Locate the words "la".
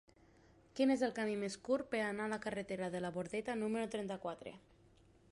2.33-2.39, 3.05-3.11